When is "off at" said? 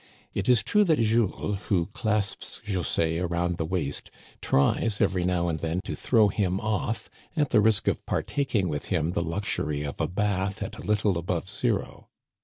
6.59-7.51